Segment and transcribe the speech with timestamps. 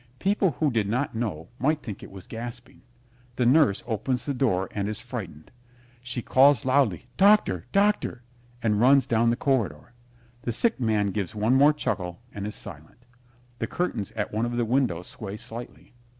[0.17, 2.81] People who did not know might think it was gasping.
[3.35, 5.51] The Nurse opens the door and is frightened.
[6.01, 6.61] She loudly
[6.97, 7.67] calls "Doctor!
[7.71, 8.23] Doctor!"
[8.63, 9.93] and runs down the corridor.
[10.41, 13.05] The Sick Man gives one more chuckle and is silent.
[13.59, 15.93] The curtains at one of the windows sway slightly.